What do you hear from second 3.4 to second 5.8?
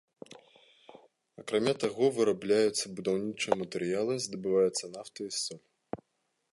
матэрыялы, здабываецца нафта і соль.